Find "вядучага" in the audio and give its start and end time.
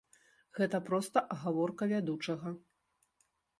1.93-2.57